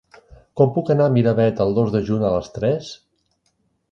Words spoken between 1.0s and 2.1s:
a Miravet el dos de